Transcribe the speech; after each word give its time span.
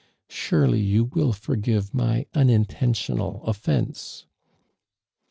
Surely 0.29 0.79
you 0.81 1.03
will 1.03 1.31
forgive 1.31 1.93
my 1.93 2.25
unintentional 2.33 3.43
offence?" 3.45 4.25